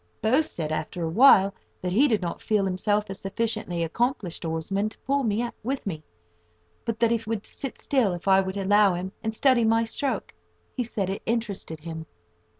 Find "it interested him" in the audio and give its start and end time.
11.11-12.07